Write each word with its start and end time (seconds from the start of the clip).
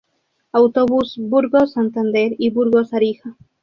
Autobús 0.51 1.19
Burgos-Santander 1.19 2.33
y 2.39 2.49
Burgos-Arija. 2.49 3.37